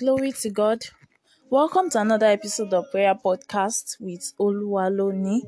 Glory 0.00 0.32
to 0.32 0.48
God. 0.48 0.82
Welcome 1.50 1.90
to 1.90 2.00
another 2.00 2.24
episode 2.24 2.72
of 2.72 2.90
Prayer 2.90 3.14
Podcast 3.14 4.00
with 4.00 4.32
Oluwaloni. 4.40 5.42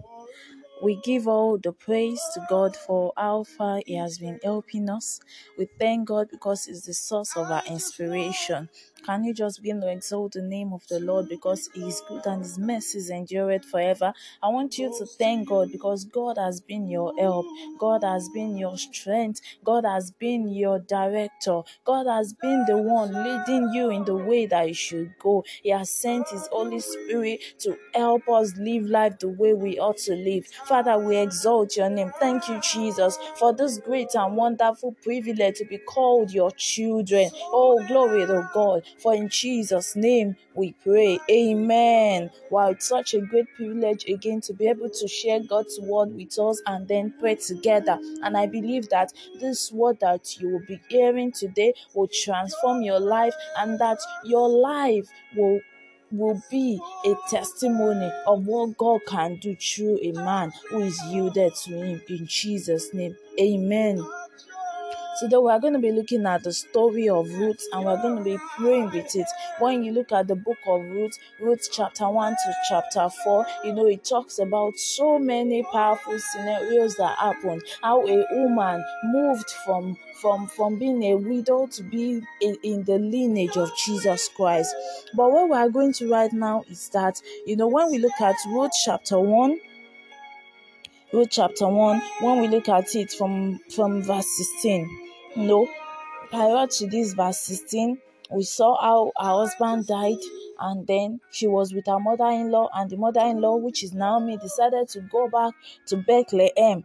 We 0.82 1.00
give 1.02 1.26
all 1.26 1.56
the 1.56 1.72
praise 1.72 2.20
to 2.34 2.44
God 2.50 2.76
for 2.76 3.14
how 3.16 3.44
far 3.44 3.80
He 3.86 3.94
has 3.94 4.18
been 4.18 4.38
helping 4.44 4.90
us. 4.90 5.20
We 5.56 5.68
thank 5.80 6.08
God 6.08 6.28
because 6.30 6.66
He's 6.66 6.82
the 6.84 6.92
source 6.92 7.34
of 7.34 7.50
our 7.50 7.62
inspiration. 7.64 8.68
Can 9.04 9.24
you 9.24 9.34
just 9.34 9.62
begin 9.62 9.80
to 9.80 9.90
exalt 9.90 10.32
the 10.32 10.42
name 10.42 10.72
of 10.72 10.86
the 10.88 11.00
Lord 11.00 11.28
because 11.28 11.68
He 11.74 11.88
is 11.88 12.02
good 12.08 12.26
and 12.26 12.42
His 12.42 12.58
mercies 12.58 13.10
endureth 13.10 13.64
forever? 13.64 14.12
I 14.42 14.48
want 14.48 14.78
you 14.78 14.94
to 14.98 15.06
thank 15.06 15.48
God 15.48 15.72
because 15.72 16.04
God 16.04 16.38
has 16.38 16.60
been 16.60 16.86
your 16.88 17.12
help, 17.18 17.46
God 17.78 18.04
has 18.04 18.28
been 18.28 18.56
your 18.56 18.78
strength, 18.78 19.40
God 19.64 19.84
has 19.84 20.10
been 20.12 20.48
your 20.48 20.78
director, 20.80 21.62
God 21.84 22.06
has 22.06 22.32
been 22.32 22.64
the 22.66 22.76
one 22.76 23.12
leading 23.12 23.70
you 23.72 23.90
in 23.90 24.04
the 24.04 24.14
way 24.16 24.46
that 24.46 24.68
you 24.68 24.74
should 24.74 25.14
go. 25.18 25.44
He 25.62 25.70
has 25.70 25.90
sent 25.90 26.28
His 26.28 26.46
Holy 26.52 26.80
Spirit 26.80 27.40
to 27.60 27.76
help 27.94 28.28
us 28.28 28.56
live 28.56 28.84
life 28.84 29.18
the 29.18 29.28
way 29.28 29.52
we 29.54 29.78
ought 29.78 29.98
to 29.98 30.14
live. 30.14 30.46
Father, 30.66 30.98
we 30.98 31.16
exalt 31.16 31.76
your 31.76 31.90
name. 31.90 32.12
Thank 32.20 32.48
you, 32.48 32.60
Jesus, 32.60 33.18
for 33.36 33.52
this 33.52 33.78
great 33.78 34.14
and 34.14 34.36
wonderful 34.36 34.92
privilege 35.02 35.56
to 35.58 35.64
be 35.64 35.78
called 35.78 36.32
your 36.32 36.50
children. 36.52 37.30
Oh, 37.44 37.84
glory 37.86 38.26
to 38.26 38.48
God. 38.54 38.82
For 38.98 39.14
in 39.14 39.28
Jesus' 39.28 39.96
name 39.96 40.36
we 40.54 40.72
pray. 40.82 41.18
Amen. 41.30 42.30
Wow, 42.50 42.70
it's 42.70 42.88
such 42.88 43.14
a 43.14 43.20
great 43.20 43.46
privilege 43.56 44.04
again 44.06 44.40
to 44.42 44.52
be 44.52 44.68
able 44.68 44.90
to 44.90 45.08
share 45.08 45.40
God's 45.40 45.78
word 45.80 46.14
with 46.14 46.38
us 46.38 46.60
and 46.66 46.86
then 46.88 47.14
pray 47.18 47.36
together. 47.36 47.98
And 48.22 48.36
I 48.36 48.46
believe 48.46 48.88
that 48.90 49.12
this 49.40 49.72
word 49.72 50.00
that 50.00 50.40
you 50.40 50.50
will 50.50 50.66
be 50.66 50.80
hearing 50.88 51.32
today 51.32 51.74
will 51.94 52.08
transform 52.08 52.82
your 52.82 53.00
life 53.00 53.34
and 53.58 53.78
that 53.78 53.98
your 54.24 54.48
life 54.48 55.08
will 55.36 55.60
will 56.12 56.42
be 56.50 56.78
a 57.06 57.14
testimony 57.30 58.10
of 58.26 58.46
what 58.46 58.76
God 58.76 59.00
can 59.08 59.36
do 59.36 59.56
through 59.56 59.98
a 60.02 60.12
man 60.12 60.52
who 60.68 60.82
is 60.82 61.02
yielded 61.06 61.54
to 61.54 61.70
Him 61.70 62.02
in 62.08 62.26
Jesus' 62.26 62.92
name. 62.92 63.16
Amen. 63.40 64.04
Today 65.22 65.36
we 65.36 65.52
are 65.52 65.60
going 65.60 65.74
to 65.74 65.78
be 65.78 65.92
looking 65.92 66.26
at 66.26 66.42
the 66.42 66.52
story 66.52 67.08
of 67.08 67.32
Ruth 67.32 67.64
and 67.72 67.84
we're 67.84 68.02
going 68.02 68.16
to 68.16 68.24
be 68.24 68.36
praying 68.56 68.86
with 68.86 69.14
it. 69.14 69.28
When 69.60 69.84
you 69.84 69.92
look 69.92 70.10
at 70.10 70.26
the 70.26 70.34
book 70.34 70.58
of 70.66 70.82
Ruth, 70.82 71.16
Ruth 71.38 71.68
chapter 71.70 72.10
1 72.10 72.32
to 72.32 72.54
chapter 72.68 73.08
4, 73.22 73.46
you 73.62 73.72
know, 73.72 73.86
it 73.86 74.04
talks 74.04 74.40
about 74.40 74.76
so 74.76 75.20
many 75.20 75.62
powerful 75.62 76.18
scenarios 76.18 76.96
that 76.96 77.16
happened. 77.20 77.62
How 77.84 78.04
a 78.04 78.26
woman 78.32 78.84
moved 79.04 79.48
from 79.64 79.96
from 80.20 80.48
from 80.48 80.80
being 80.80 81.04
a 81.04 81.14
widow 81.14 81.68
to 81.68 81.84
be 81.84 82.20
in, 82.40 82.56
in 82.64 82.82
the 82.82 82.98
lineage 82.98 83.56
of 83.56 83.70
Jesus 83.76 84.28
Christ. 84.34 84.74
But 85.14 85.30
what 85.30 85.48
we 85.48 85.56
are 85.56 85.70
going 85.70 85.92
to 85.92 86.10
right 86.10 86.32
now 86.32 86.64
is 86.68 86.88
that, 86.88 87.22
you 87.46 87.54
know, 87.54 87.68
when 87.68 87.92
we 87.92 87.98
look 87.98 88.20
at 88.20 88.34
Ruth 88.48 88.72
chapter 88.84 89.20
1, 89.20 89.56
Ruth 91.12 91.28
chapter 91.30 91.68
1, 91.68 92.02
when 92.22 92.40
we 92.40 92.48
look 92.48 92.68
at 92.68 92.92
it 92.96 93.12
from, 93.12 93.60
from 93.70 94.02
verse 94.02 94.26
16, 94.36 95.11
know, 95.36 95.68
prior 96.30 96.66
to 96.66 96.86
this 96.86 97.14
verse 97.14 97.38
16, 97.38 97.98
we 98.30 98.42
saw 98.42 98.80
how 98.80 99.12
her 99.16 99.40
husband 99.40 99.86
died 99.86 100.18
and 100.58 100.86
then 100.86 101.20
she 101.30 101.46
was 101.46 101.74
with 101.74 101.86
her 101.86 101.98
mother-in-law 101.98 102.68
and 102.74 102.88
the 102.90 102.96
mother-in-law 102.96 103.56
which 103.56 103.82
is 103.82 103.92
Naomi 103.92 104.36
decided 104.38 104.88
to 104.88 105.00
go 105.00 105.28
back 105.28 105.52
to 105.86 105.96
Bethlehem. 105.96 106.84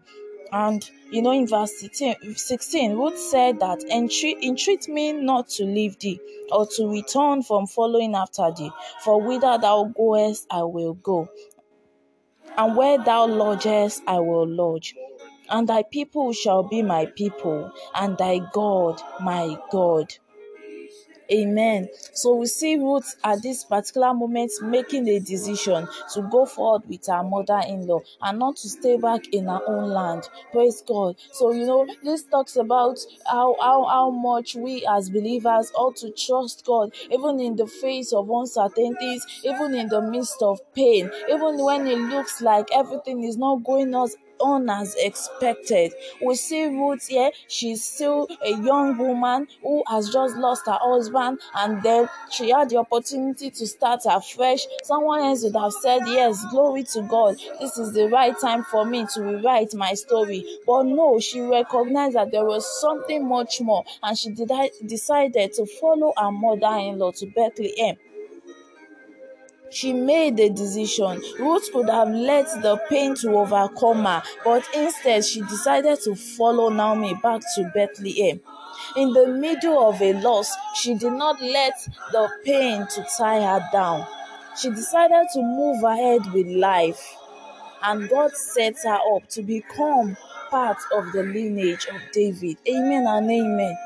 And 0.52 0.90
you 1.12 1.22
know 1.22 1.32
in 1.32 1.48
verse 1.48 1.78
16, 1.80 2.36
16 2.36 2.94
Ruth 2.96 3.20
said 3.20 3.60
that 3.60 3.84
entreat, 3.92 4.38
entreat 4.44 4.88
me 4.88 5.12
not 5.12 5.50
to 5.50 5.66
leave 5.66 6.00
thee 6.00 6.20
or 6.52 6.66
to 6.78 6.88
return 6.88 7.44
from 7.44 7.68
following 7.68 8.16
after 8.16 8.52
thee 8.58 8.72
for 9.04 9.22
whither 9.22 9.58
thou 9.58 9.92
goest 9.96 10.48
I 10.50 10.64
will 10.64 10.94
go 10.94 11.30
and 12.58 12.76
where 12.78 12.98
thou 12.98 13.28
lodgest 13.28 14.04
I 14.08 14.20
will 14.20 14.48
lodge 14.48 14.96
and 15.50 15.68
thy 15.68 15.84
people 15.84 16.34
shall 16.34 16.64
be 16.64 16.82
my 16.82 17.06
people, 17.06 17.72
and 17.96 18.18
thy 18.18 18.40
God 18.54 19.02
my 19.20 19.58
God. 19.72 20.14
Amen. 21.32 21.90
So 22.14 22.36
we 22.36 22.46
see 22.46 22.76
Ruth 22.78 23.16
at 23.24 23.42
this 23.42 23.64
particular 23.66 24.14
moment 24.14 24.52
making 24.62 25.08
a 25.10 25.20
decision 25.20 25.88
to 26.14 26.22
go 26.32 26.46
forward 26.46 26.88
with 26.88 27.06
her 27.08 27.24
mother 27.24 27.62
in 27.68 27.86
law 27.86 28.02
and 28.22 28.40
not 28.40 28.56
to 28.58 28.70
stay 28.70 28.98
back 28.98 29.28
in 29.34 29.46
her 29.46 29.60
own 29.68 29.90
land. 29.90 30.24
Praise 30.52 30.82
God. 30.88 31.16
So, 31.34 31.52
you 31.52 31.66
know, 31.66 31.86
this 32.04 32.24
talks 32.24 32.56
about 32.56 33.00
how, 33.26 33.56
how, 33.60 33.86
how 33.86 34.10
much 34.10 34.56
we 34.56 34.86
as 34.90 35.10
believers 35.10 35.72
ought 35.76 35.98
to 35.98 36.12
trust 36.12 36.66
God, 36.66 36.94
even 37.12 37.40
in 37.40 37.56
the 37.58 37.68
face 37.68 38.14
of 38.14 38.30
uncertainties, 38.30 39.26
even 39.44 39.76
in 39.76 39.90
the 39.90 40.02
midst 40.02 40.42
of 40.42 40.60
pain, 40.74 41.12
even 41.30 41.58
when 41.64 41.88
it 41.88 41.98
looks 41.98 42.42
like 42.42 42.68
everything 42.74 43.24
is 43.24 43.38
not 43.38 43.64
going 43.64 43.94
us 43.94 44.16
on 44.40 44.70
as 44.70 44.96
expected. 44.96 45.94
We 46.22 46.36
see 46.36 46.66
Ruth 46.66 47.08
here, 47.08 47.32
she's 47.48 47.84
still 47.84 48.28
a 48.44 48.52
young 48.52 48.98
woman 48.98 49.48
who 49.62 49.84
has 49.88 50.10
just 50.10 50.36
lost 50.38 50.66
her 50.66 50.78
husband, 50.80 51.40
and 51.56 51.82
then 51.84 52.10
she 52.32 52.50
had 52.52 52.70
the 52.70 52.78
opportunity 52.78 53.50
to 53.52 53.68
start 53.68 54.02
afresh. 54.06 54.66
Someone 54.84 55.22
else 55.22 55.44
would 55.44 55.56
have 55.56 55.74
said, 55.74 56.02
Yes, 56.08 56.46
glory 56.52 56.84
to 56.84 57.02
God, 57.04 57.36
this 57.60 57.78
is 57.78 57.94
the 57.94 58.08
right 58.10 58.36
time 58.40 58.64
for 58.64 58.86
me 58.86 59.06
to 59.14 59.22
rewrite 59.22 59.74
my 59.74 59.94
story. 59.94 60.46
But 60.66 60.84
no, 60.84 61.20
she 61.20 61.42
recognized 61.42 62.16
that 62.16 62.32
there 62.32 62.46
was 62.46 62.66
something 62.82 63.28
much 63.28 63.62
more, 63.62 63.86
and 64.04 64.18
she 64.18 64.30
did, 64.32 64.52
decided 64.86 65.54
to 65.54 65.66
follow 65.66 66.14
her 66.18 66.32
mother 66.32 66.78
in 66.80 67.00
law 67.00 67.12
to 67.12 67.26
Bethlehem 67.28 67.98
she 69.70 69.94
made 69.94 70.40
a 70.40 70.50
decision. 70.50 71.22
Ruth 71.40 71.72
could 71.72 71.90
have 71.90 72.10
let 72.10 72.46
the 72.62 72.78
pain 72.90 73.16
to 73.16 73.32
overcome 73.38 74.06
her, 74.06 74.24
but 74.44 74.64
instead 74.74 75.26
she 75.26 75.42
decided 75.42 76.00
to 76.02 76.16
follow 76.16 76.70
Naomi 76.70 77.14
back 77.22 77.42
to 77.56 77.72
Bethlehem. 77.74 78.40
In 78.96 79.14
the 79.14 79.28
middle 79.28 79.90
of 79.90 80.02
a 80.02 80.14
loss, 80.14 80.54
she 80.76 80.94
did 80.96 81.14
not 81.14 81.42
let 81.42 81.74
the 82.12 82.30
pain 82.46 82.88
to 82.88 83.06
tie 83.18 83.42
her 83.42 83.68
down. 83.72 84.06
She 84.60 84.70
decided 84.70 85.28
to 85.34 85.42
move 85.42 85.84
ahead 85.84 86.32
with 86.34 86.48
life, 86.48 87.16
and 87.84 88.10
God 88.10 88.32
set 88.36 88.76
her 88.84 89.00
up 89.16 89.28
to 89.30 89.44
become 89.44 90.18
part 90.50 90.78
of 90.96 91.12
the 91.12 91.24
lineage 91.24 91.86
of 91.88 92.00
David. 92.14 92.58
Amen 92.68 93.06
and 93.08 93.30
amen. 93.30 93.78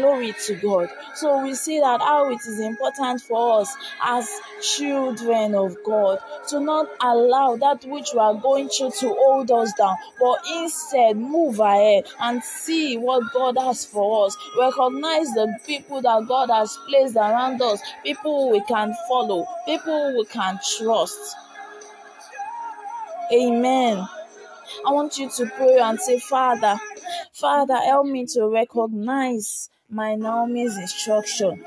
Glory 0.00 0.32
to 0.46 0.54
God. 0.54 0.88
So 1.14 1.42
we 1.42 1.54
see 1.54 1.78
that 1.78 2.00
how 2.00 2.30
it 2.30 2.40
is 2.46 2.58
important 2.58 3.20
for 3.20 3.60
us 3.60 3.76
as 4.02 4.30
children 4.62 5.54
of 5.54 5.76
God 5.84 6.20
to 6.48 6.58
not 6.58 6.86
allow 7.02 7.56
that 7.56 7.84
which 7.84 8.08
we 8.14 8.18
are 8.18 8.34
going 8.34 8.70
through 8.70 8.92
to 9.00 9.08
hold 9.08 9.50
us 9.50 9.74
down, 9.74 9.96
but 10.18 10.38
instead 10.56 11.18
move 11.18 11.60
ahead 11.60 12.04
and 12.18 12.42
see 12.42 12.96
what 12.96 13.30
God 13.34 13.58
has 13.58 13.84
for 13.84 14.26
us. 14.26 14.36
Recognize 14.58 15.26
the 15.34 15.58
people 15.66 16.00
that 16.00 16.24
God 16.26 16.48
has 16.48 16.78
placed 16.88 17.16
around 17.16 17.60
us, 17.60 17.82
people 18.02 18.50
we 18.50 18.62
can 18.64 18.94
follow, 19.06 19.46
people 19.66 20.14
we 20.16 20.24
can 20.24 20.58
trust. 20.78 21.36
Amen. 23.30 24.08
I 24.86 24.92
want 24.92 25.18
you 25.18 25.28
to 25.28 25.46
pray 25.46 25.78
and 25.78 26.00
say, 26.00 26.18
Father, 26.18 26.80
Father, 27.32 27.76
help 27.76 28.06
me 28.06 28.24
to 28.34 28.48
recognize 28.48 29.68
my 29.90 30.14
Naomi's 30.14 30.76
instruction. 30.76 31.64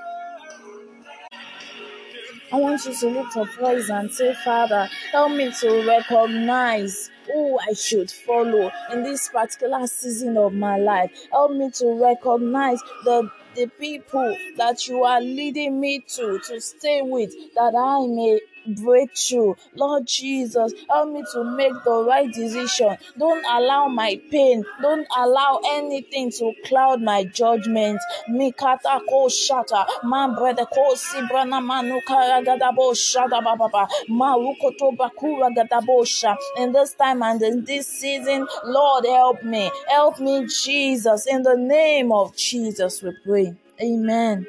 I 2.52 2.58
want 2.58 2.86
you 2.86 2.94
to 2.94 3.10
lift 3.10 3.36
up 3.36 3.48
voice 3.56 3.90
and 3.90 4.12
say, 4.12 4.34
Father, 4.46 4.88
help 5.12 5.32
me 5.32 5.52
to 5.60 5.88
recognize 5.88 7.10
who 7.26 7.58
I 7.60 7.74
should 7.74 8.12
follow 8.12 8.72
in 8.92 9.04
this 9.04 9.28
particular 9.30 9.88
season 9.88 10.38
of 10.38 10.54
my 10.54 10.78
life. 10.78 11.12
Help 11.32 11.52
me 11.52 11.72
to 11.72 12.00
recognize 12.02 12.80
the 13.06 13.30
the 13.56 13.68
people 13.80 14.36
that 14.58 14.88
you 14.88 15.04
are 15.04 15.22
leading 15.22 15.80
me 15.80 16.00
to 16.00 16.40
to 16.48 16.60
stay 16.60 17.02
with 17.04 17.34
that 17.56 17.76
I 17.76 18.08
may 18.08 18.40
breakthrough. 18.68 19.56
Lord 19.76 20.06
Jesus, 20.08 20.74
help 20.90 21.10
me 21.10 21.24
to 21.34 21.44
make 21.44 21.74
the 21.84 22.04
right 22.08 22.32
decision. 22.32 22.98
Don't 23.18 23.46
allow 23.46 23.88
my 23.88 24.20
pain, 24.32 24.66
don't 24.82 25.08
allow 25.18 25.60
anything 25.66 26.32
to 26.32 26.54
cloud 26.66 27.02
my 27.02 27.24
judgment. 27.24 28.00
Mikata 28.30 29.02
ko 29.10 29.28
shata, 29.28 29.86
man 30.04 30.36
brother 30.36 30.66
ko 30.66 30.96
sibrana 30.96 31.62
manuka 31.62 32.44
gadabo 32.44 32.94
shada 32.94 33.44
baba, 33.44 33.88
marukoto 34.10 34.96
bakura 34.98 35.50
gadabosha. 35.56 36.36
In 36.58 36.72
this 36.72 36.94
time 36.94 37.24
and 37.24 37.42
in 37.42 37.64
this 37.66 37.88
season, 37.88 38.48
Lord, 38.66 39.06
help 39.06 39.44
me, 39.44 39.72
help 39.88 40.20
me, 40.20 40.48
Jesus. 40.48 41.28
In 41.28 41.44
the 41.44 41.56
name 41.56 42.12
of 42.12 42.36
Jesus, 42.36 43.02
we 43.02 43.16
pray. 43.24 43.56
Amen. 43.82 44.46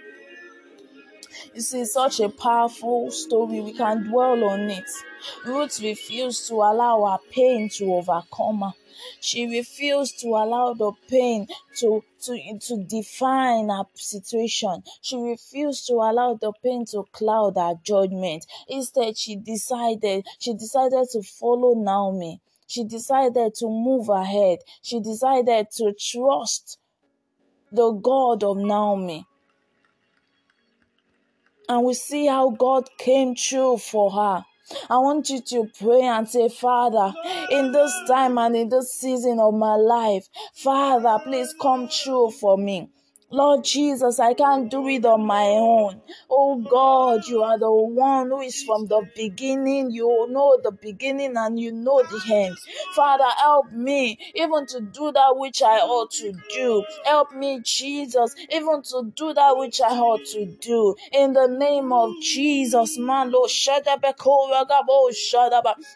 You 1.55 1.61
see, 1.61 1.85
such 1.85 2.21
a 2.21 2.29
powerful 2.29 3.11
story. 3.11 3.61
We 3.61 3.73
can 3.73 4.09
dwell 4.09 4.45
on 4.45 4.71
it. 4.71 4.89
Ruth 5.45 5.81
refused 5.81 6.49
to 6.49 6.55
allow 6.55 7.05
her 7.07 7.19
pain 7.31 7.69
to 7.71 7.95
overcome 7.95 8.61
her. 8.61 8.73
She 9.21 9.47
refused 9.47 10.21
to 10.21 10.29
allow 10.29 10.75
the 10.75 10.93
pain 11.09 11.49
to, 11.79 12.05
to, 12.23 12.59
to 12.59 12.85
define 12.85 13.69
her 13.69 13.85
situation. 13.95 14.83
She 15.03 15.17
refused 15.17 15.87
to 15.89 15.95
allow 15.95 16.35
the 16.35 16.53
pain 16.63 16.85
to 16.87 17.05
cloud 17.13 17.57
her 17.57 17.75
judgment. 17.83 18.47
Instead, 18.69 19.17
she 19.19 19.37
decided, 19.37 20.27
she 20.39 20.55
decided 20.55 21.09
to 21.13 21.23
follow 21.23 21.75
Naomi. 21.75 22.41
She 22.67 22.85
decided 22.85 23.55
to 23.57 23.67
move 23.69 24.09
ahead. 24.09 24.61
She 24.83 25.01
decided 25.01 25.71
to 25.73 25.93
trust 25.93 26.79
the 27.71 27.91
God 27.91 28.43
of 28.45 28.57
Naomi. 28.57 29.27
And 31.69 31.85
we 31.85 31.95
see 31.95 32.27
how 32.27 32.51
God 32.51 32.89
came 32.99 33.35
true 33.35 33.79
for 33.79 34.11
her. 34.11 34.45
I 34.89 34.99
want 34.99 35.29
you 35.29 35.41
to 35.41 35.71
pray 35.79 36.03
and 36.03 36.29
say, 36.29 36.49
Father, 36.49 37.13
in 37.51 37.73
this 37.73 37.93
time 38.09 38.39
and 38.39 38.57
in 38.57 38.69
this 38.71 38.95
season 38.95 39.39
of 39.39 39.55
my 39.55 39.77
life, 39.77 40.29
Father, 40.55 41.19
please 41.23 41.55
come 41.61 41.89
true 41.89 42.31
for 42.31 42.57
me. 42.57 42.89
Lord 43.31 43.65
Jesus, 43.65 44.21
I 44.21 44.35
can't 44.35 44.71
do 44.71 44.87
it 44.87 45.05
on 45.05 45.26
my 45.26 45.43
own. 45.43 46.00
Oh 46.31 46.56
God, 46.56 47.26
you 47.26 47.43
are 47.43 47.59
the 47.59 47.73
one 47.73 48.29
who 48.29 48.41
is 48.41 48.62
from 48.62 48.87
the 48.87 49.03
beginning. 49.17 49.91
You 49.91 50.29
know 50.31 50.59
the 50.62 50.71
beginning 50.71 51.37
and 51.37 51.59
you 51.59 51.73
know 51.73 52.03
the 52.03 52.21
end. 52.32 52.56
Father, 52.94 53.25
help 53.38 53.73
me 53.73 54.19
even 54.35 54.67
to 54.67 54.81
do 54.81 55.11
that 55.11 55.32
which 55.37 55.62
I 55.62 55.79
ought 55.79 56.12
to 56.12 56.32
do. 56.53 56.85
Help 57.05 57.32
me, 57.35 57.61
Jesus, 57.65 58.37
even 58.50 58.82
to 58.82 59.12
do 59.17 59.35
that 59.35 59.56
which 59.56 59.81
I 59.81 59.97
ought 59.97 60.25
to 60.27 60.47
do. 60.61 60.94
In 61.12 61.32
the 61.32 61.49
name 61.49 61.93
of 61.93 62.12
Jesus, 62.20 62.97
man, 62.99 63.32
Lord, 63.32 63.50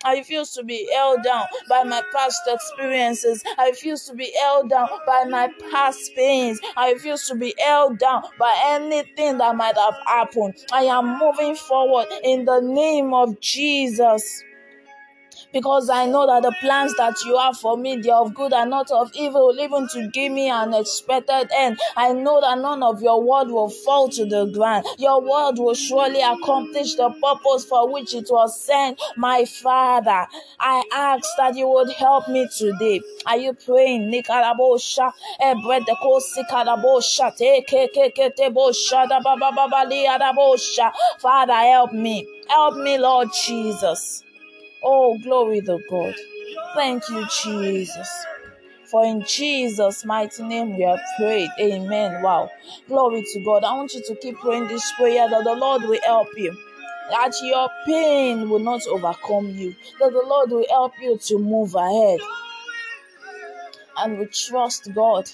I 0.04 0.14
refuse 0.14 0.50
to 0.52 0.64
be 0.64 0.90
held 0.92 1.22
down 1.22 1.44
by 1.68 1.84
my 1.84 2.02
past 2.12 2.40
experiences. 2.48 3.44
I 3.58 3.68
refuse 3.68 4.04
to 4.06 4.14
be 4.14 4.32
held 4.40 4.70
down 4.70 4.88
by 5.06 5.24
my 5.24 5.52
past 5.70 6.14
pains. 6.16 6.58
I 6.76 6.92
refuse 6.92 7.17
to 7.26 7.34
be 7.34 7.54
held 7.58 7.98
down 7.98 8.22
by 8.38 8.54
anything 8.66 9.38
that 9.38 9.54
might 9.56 9.76
have 9.76 9.94
happened. 10.06 10.54
I 10.72 10.84
am 10.84 11.18
moving 11.18 11.54
forward 11.56 12.06
in 12.22 12.44
the 12.44 12.60
name 12.60 13.12
of 13.12 13.40
Jesus 13.40 14.42
because 15.52 15.88
I 15.90 16.06
know 16.06 16.26
that 16.26 16.42
the 16.42 16.54
plans 16.60 16.94
that 16.96 17.16
you 17.24 17.36
have 17.38 17.56
for 17.56 17.76
me, 17.76 17.96
they 17.96 18.10
are 18.10 18.22
of 18.22 18.34
good 18.34 18.52
and 18.52 18.70
not 18.70 18.90
of 18.90 19.10
evil, 19.14 19.54
even 19.58 19.88
to 19.88 20.08
give 20.08 20.32
me 20.32 20.48
an 20.50 20.74
expected 20.74 21.48
end. 21.56 21.78
I 21.96 22.12
know 22.12 22.40
that 22.40 22.58
none 22.58 22.82
of 22.82 23.02
your 23.02 23.22
word 23.22 23.48
will 23.48 23.70
fall 23.70 24.08
to 24.10 24.24
the 24.26 24.46
ground. 24.46 24.86
Your 24.98 25.20
word 25.20 25.58
will 25.58 25.74
surely 25.74 26.20
accomplish 26.20 26.94
the 26.94 27.10
purpose 27.22 27.64
for 27.64 27.90
which 27.90 28.14
it 28.14 28.28
was 28.30 28.60
sent. 28.60 29.00
My 29.16 29.44
Father, 29.44 30.26
I 30.60 30.84
ask 30.92 31.28
that 31.38 31.56
you 31.56 31.68
would 31.68 31.90
help 31.92 32.28
me 32.28 32.48
today. 32.56 33.00
Are 33.26 33.36
you 33.36 33.52
praying? 33.54 34.10
Nikarabosha, 34.12 35.12
ebredeko 35.40 36.20
sikarabosha, 36.20 37.32
tekekeketebosha, 37.38 39.08
da 39.08 39.20
ba 39.20 39.36
ba 39.38 39.52
ba 39.54 39.68
ba 39.70 39.86
liarabosha. 39.86 40.92
Father, 41.20 41.54
help 41.54 41.92
me. 41.92 42.26
Help 42.48 42.76
me, 42.76 42.98
Lord 42.98 43.28
Jesus. 43.46 44.24
Oh, 44.82 45.18
glory 45.18 45.60
to 45.62 45.78
God. 45.90 46.14
Thank 46.74 47.08
you, 47.08 47.26
Jesus. 47.42 48.08
For 48.90 49.04
in 49.04 49.22
Jesus' 49.26 50.04
mighty 50.04 50.42
name 50.42 50.76
we 50.76 50.84
have 50.84 51.00
prayed. 51.18 51.50
Amen. 51.60 52.22
Wow. 52.22 52.50
Glory 52.86 53.22
to 53.32 53.40
God. 53.40 53.64
I 53.64 53.74
want 53.74 53.94
you 53.94 54.02
to 54.06 54.14
keep 54.14 54.38
praying 54.38 54.68
this 54.68 54.92
prayer 54.92 55.28
that 55.28 55.44
the 55.44 55.54
Lord 55.54 55.82
will 55.82 56.00
help 56.04 56.28
you. 56.36 56.56
That 57.10 57.32
your 57.42 57.68
pain 57.86 58.48
will 58.48 58.60
not 58.60 58.86
overcome 58.86 59.50
you. 59.50 59.74
That 60.00 60.12
the 60.12 60.24
Lord 60.26 60.50
will 60.50 60.66
help 60.70 60.92
you 61.00 61.18
to 61.18 61.38
move 61.38 61.74
ahead. 61.74 62.20
And 63.98 64.18
we 64.18 64.26
trust 64.26 64.92
God 64.94 65.30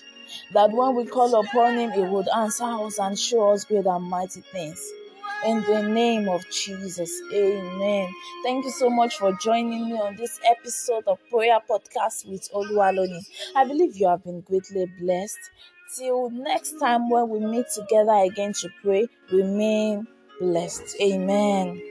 that 0.52 0.70
when 0.73 0.97
we 0.97 1.06
call 1.06 1.38
upon 1.38 1.76
Him, 1.79 1.93
He 1.93 2.00
would 2.00 2.29
answer 2.29 2.64
us 2.64 2.99
and 2.99 3.19
show 3.19 3.50
us 3.52 3.64
great 3.64 3.87
and 3.87 4.05
mighty 4.05 4.40
things. 4.40 4.81
In 5.44 5.62
the 5.64 5.82
name 5.82 6.26
of 6.31 6.43
Jesus, 6.50 7.20
amen. 7.31 8.08
Thank 8.43 8.64
you 8.64 8.70
so 8.70 8.88
much 8.88 9.19
for 9.19 9.31
joining 9.35 9.91
me 9.91 9.93
on 9.93 10.17
this 10.17 10.41
episode 10.43 11.05
of 11.06 11.19
Prayer 11.29 11.58
Podcast 11.69 12.26
with 12.26 12.49
Oluwaloni. 12.55 13.20
I 13.55 13.67
believe 13.67 13.94
you 13.94 14.08
have 14.08 14.25
been 14.25 14.41
greatly 14.41 14.87
blessed. 14.99 15.38
Till 15.99 16.31
next 16.31 16.79
time, 16.81 17.11
when 17.11 17.29
we 17.29 17.41
meet 17.41 17.67
together 17.69 18.25
again 18.25 18.55
to 18.55 18.70
pray, 18.82 19.06
remain 19.31 20.06
blessed. 20.41 20.96
Amen. 21.02 21.82